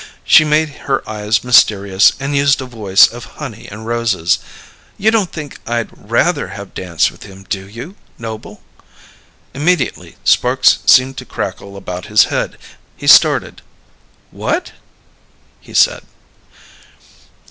She 0.23 0.43
made 0.43 0.69
her 0.89 1.07
eyes 1.07 1.43
mysterious 1.43 2.13
and 2.19 2.35
used 2.35 2.59
a 2.59 2.65
voice 2.65 3.05
of 3.05 3.23
honey 3.37 3.67
and 3.69 3.85
roses. 3.85 4.39
"You 4.97 5.11
don't 5.11 5.31
think 5.31 5.59
I'd 5.67 5.89
rather 5.95 6.47
have 6.47 6.73
danced 6.73 7.11
with 7.11 7.21
him, 7.21 7.45
do 7.47 7.69
you, 7.69 7.95
Noble?" 8.17 8.63
Immediately 9.53 10.15
sparks 10.23 10.79
seemed 10.87 11.17
to 11.17 11.25
crackle 11.25 11.77
about 11.77 12.07
his 12.07 12.23
head. 12.33 12.57
He 12.97 13.05
started. 13.05 13.61
"What?" 14.31 14.71
he 15.59 15.75
said. 15.75 16.01